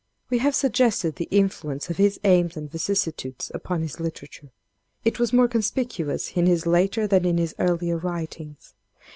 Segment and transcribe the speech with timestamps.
[0.31, 4.49] "We have suggested the influence of his aims and vicissitudes upon his literature.
[5.05, 8.73] It was more conspicuous in his later than in his earlier writings.